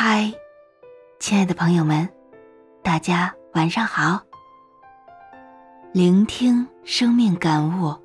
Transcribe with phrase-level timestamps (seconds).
[0.00, 0.32] 嗨，
[1.18, 2.08] 亲爱的朋友们，
[2.84, 4.22] 大家晚上好。
[5.92, 8.00] 聆听生命感悟，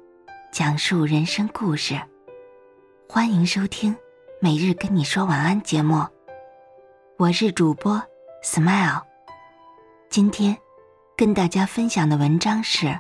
[0.52, 2.02] 讲述人生故事，
[3.08, 3.96] 欢迎收听
[4.42, 6.04] 每日跟你说晚安节目。
[7.20, 8.02] 我是主播
[8.44, 9.04] Smile。
[10.10, 10.58] 今天
[11.16, 13.00] 跟大家分享的文章是：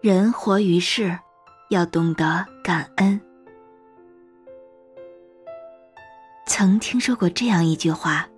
[0.00, 1.18] 人活于世，
[1.68, 3.20] 要懂得感恩。
[6.54, 8.28] 曾听说过这样一句话：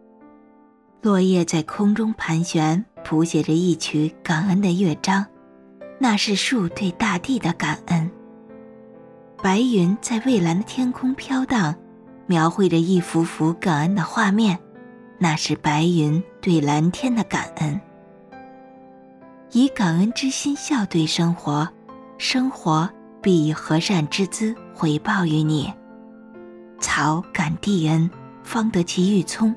[1.02, 5.26] 落叶在空中盘旋，谱写着一曲感恩的乐章，
[5.98, 8.08] 那是树对大地的感恩；
[9.42, 11.74] 白云在蔚蓝的天空飘荡，
[12.26, 14.56] 描绘着一幅幅感恩的画面，
[15.18, 17.80] 那是白云对蓝天的感恩。
[19.50, 21.68] 以感恩之心笑对生活，
[22.16, 22.88] 生活
[23.20, 25.74] 必以和善之姿回报于你。
[26.84, 28.10] 草感地恩，
[28.42, 29.50] 方得其郁葱；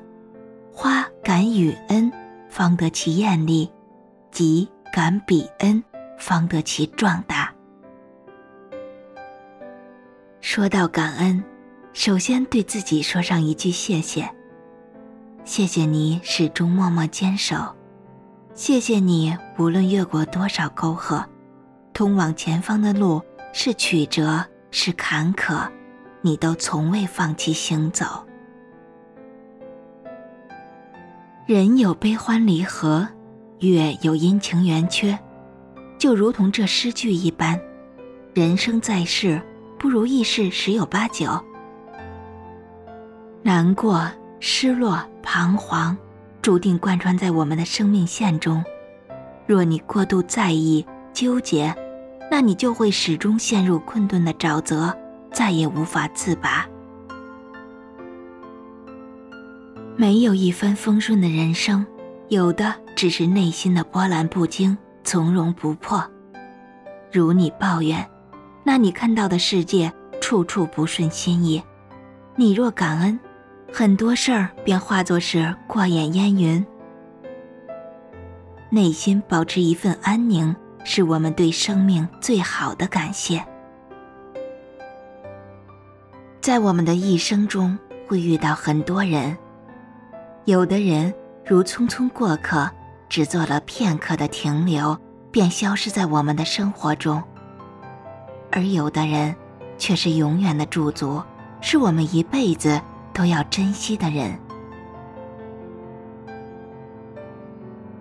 [0.72, 2.10] 花感雨恩，
[2.48, 3.70] 方得其艳丽；
[4.32, 5.84] 己感彼恩，
[6.18, 7.52] 方得其壮大。
[10.40, 11.44] 说到感恩，
[11.92, 14.26] 首先对自己说上一句谢谢。
[15.44, 17.76] 谢谢你始终默默坚守，
[18.54, 21.22] 谢谢你无论越过多少沟壑，
[21.92, 25.70] 通往前方的路是曲折是坎坷。
[26.20, 28.24] 你都从未放弃行走。
[31.46, 33.08] 人有悲欢离合，
[33.60, 35.18] 月有阴晴圆缺，
[35.98, 37.58] 就如同这诗句一般，
[38.34, 39.40] 人生在世，
[39.78, 41.42] 不如意事十有八九。
[43.42, 44.06] 难过、
[44.40, 45.96] 失落、彷徨，
[46.42, 48.62] 注定贯穿在我们的生命线中。
[49.46, 51.74] 若你过度在意、纠结，
[52.30, 54.94] 那你就会始终陷入困顿的沼泽。
[55.38, 56.66] 再也无法自拔。
[59.96, 61.86] 没有一帆风顺的人生，
[62.26, 66.04] 有的只是内心的波澜不惊、从容不迫。
[67.12, 68.04] 如你抱怨，
[68.64, 71.62] 那你看到的世界处处不顺心意；
[72.34, 73.20] 你若感恩，
[73.72, 76.66] 很多事儿便化作是过眼烟云。
[78.70, 83.40] 内心保持一份安宁，是我们对生命最好的感谢。
[86.48, 89.36] 在我们的一生中，会遇到很多人，
[90.46, 91.12] 有的人
[91.44, 92.66] 如匆匆过客，
[93.06, 94.96] 只做了片刻的停留，
[95.30, 97.20] 便消失在我们的生活中；
[98.50, 99.36] 而有的人，
[99.76, 101.22] 却是永远的驻足，
[101.60, 102.80] 是我们一辈子
[103.12, 104.34] 都要珍惜的人。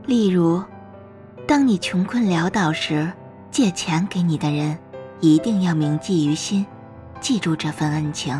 [0.05, 0.63] 例如，
[1.45, 3.11] 当你穷困潦倒时，
[3.51, 4.77] 借钱给你的人，
[5.19, 6.65] 一定要铭记于心。
[7.21, 8.39] 记住这份恩情，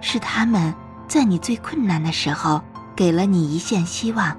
[0.00, 0.74] 是他们
[1.06, 2.62] 在你最困难的时候
[2.94, 4.36] 给了你一线希望，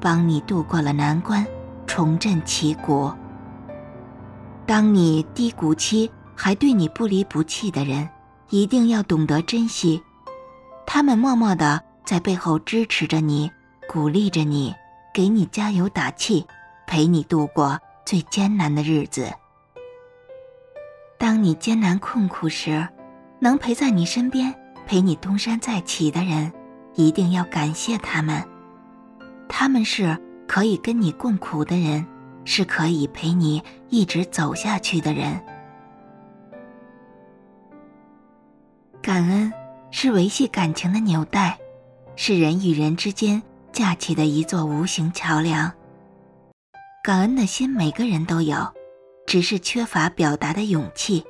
[0.00, 1.46] 帮你度过了难关，
[1.86, 3.12] 重振旗鼓。
[4.64, 8.08] 当你低谷期还对你不离不弃的人，
[8.50, 10.02] 一定要懂得珍惜，
[10.86, 13.50] 他们默默的在背后支持着你，
[13.88, 14.74] 鼓励着你，
[15.12, 16.46] 给你加油打气，
[16.86, 19.30] 陪你度过最艰难的日子。
[21.22, 22.84] 当你艰难困苦时，
[23.38, 24.52] 能陪在你身边、
[24.88, 26.52] 陪你东山再起的人，
[26.94, 28.42] 一定要感谢他们。
[29.48, 30.18] 他们是
[30.48, 32.04] 可以跟你共苦的人，
[32.44, 35.40] 是可以陪你一直走下去的人。
[39.00, 39.52] 感恩
[39.92, 41.56] 是维系感情的纽带，
[42.16, 43.40] 是人与人之间
[43.70, 45.72] 架起的一座无形桥梁。
[47.04, 48.56] 感恩的心，每个人都有。
[49.32, 51.24] 只是缺乏表达的勇气，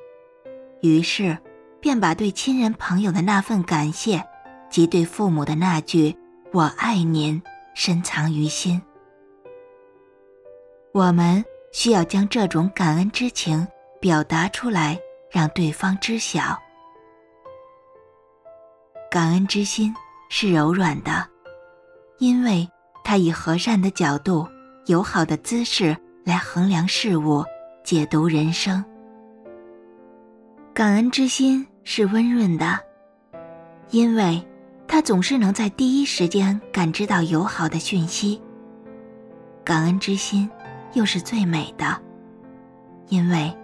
[0.80, 1.38] 于是
[1.80, 4.26] 便把对亲人朋友的那份感谢，
[4.68, 6.16] 及对父母的那句
[6.52, 7.40] “我爱您”
[7.76, 8.82] 深藏于心。
[10.90, 13.64] 我们需要将这种感恩之情
[14.00, 14.98] 表达出来，
[15.30, 16.60] 让对方知晓。
[19.12, 19.94] 感恩之心
[20.28, 21.24] 是柔软的，
[22.18, 22.68] 因为
[23.04, 24.48] 它以和善的角度、
[24.86, 27.44] 友好的姿势来衡量事物。
[27.92, 28.82] 解读人生，
[30.72, 32.80] 感恩之心是温润的，
[33.90, 34.42] 因为
[34.88, 38.40] 它总是能在第一时间感知到友好的讯息。
[39.62, 40.48] 感恩之心
[40.94, 42.00] 又是最美的，
[43.08, 43.54] 因为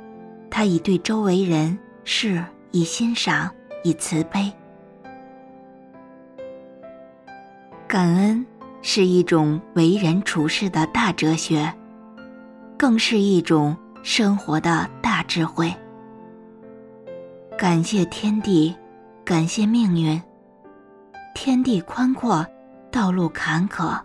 [0.51, 3.51] 它以对周围人事以欣赏
[3.83, 4.53] 以慈悲。
[7.87, 8.45] 感恩
[8.83, 11.73] 是一种为人处事的大哲学，
[12.77, 13.75] 更是一种。
[14.03, 15.73] 生活的大智慧。
[17.57, 18.75] 感谢天地，
[19.25, 20.21] 感谢命运。
[21.35, 22.47] 天地宽阔，
[22.91, 23.99] 道路坎坷。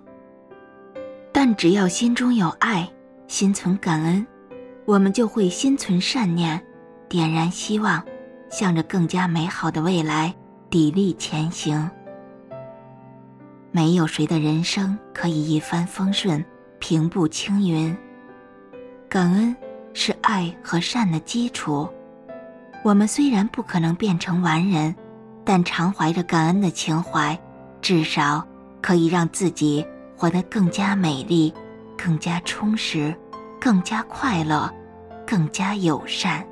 [1.32, 2.88] 但只要心中有爱，
[3.28, 4.26] 心存感恩，
[4.86, 6.64] 我们就会心存善念，
[7.08, 8.04] 点燃希望，
[8.50, 10.34] 向着更加美好的未来
[10.70, 11.90] 砥砺前行。
[13.72, 16.44] 没有谁的人生可以一帆风顺、
[16.80, 17.96] 平步青云。
[19.10, 19.56] 感恩
[19.94, 21.88] 是爱和善的基础。
[22.84, 24.94] 我们虽然不可能变成完人，
[25.46, 27.40] 但常怀着感恩的情怀，
[27.82, 28.46] 至少
[28.82, 29.86] 可以让自己
[30.18, 31.54] 活得更加美丽、
[31.98, 33.16] 更加充实、
[33.62, 34.70] 更加快乐、
[35.26, 36.46] 更加友善。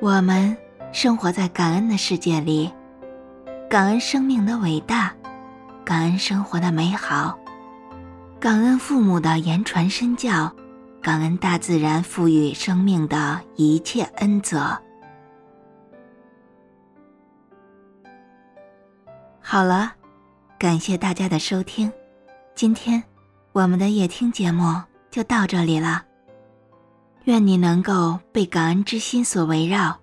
[0.00, 0.56] 我们
[0.92, 2.72] 生活在感恩的世界里，
[3.68, 5.12] 感恩生命的伟大，
[5.84, 7.36] 感恩生活的美好。
[8.40, 10.50] 感恩父母的言传身教，
[11.02, 14.80] 感恩大自然赋予生命的一切恩泽。
[19.42, 19.92] 好了，
[20.58, 21.92] 感谢大家的收听，
[22.54, 23.02] 今天
[23.52, 26.02] 我们的夜听节目就到这里了。
[27.24, 30.00] 愿你能够被感恩之心所围绕，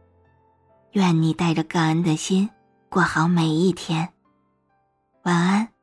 [0.91, 2.47] 愿你带着感恩的心
[2.87, 4.09] 过好每一天。
[5.23, 5.76] 晚安。